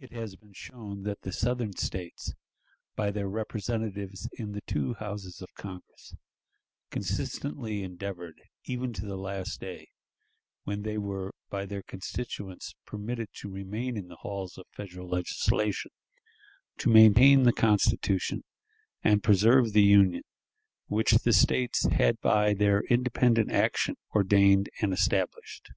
[0.00, 2.34] It has been shown that the Southern States,
[2.96, 6.16] by their representatives in the two Houses of Congress,
[6.90, 9.90] consistently endeavored even to the last day,
[10.64, 15.92] when they were by their constituents permitted to remain in the halls of Federal legislation,
[16.78, 18.42] to maintain the Constitution,
[19.04, 20.24] and preserve the Union
[20.88, 25.70] which the States had by their independent action ordained and established.